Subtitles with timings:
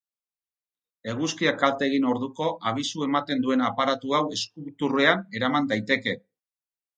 [1.11, 6.17] Eguzkiak kalte egin orduko abisu ematen duen aparatu hau eskuturrean eraman daiteke.